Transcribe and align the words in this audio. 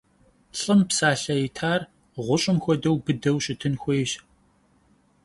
Lh'ım 0.59 0.81
psalhe 0.89 1.35
yitar 1.41 1.81
ğuş'ım 2.25 2.57
xuedeu 2.63 2.95
bıdeu 3.05 3.37
şıtın 3.45 3.73
xuêyş. 3.81 4.11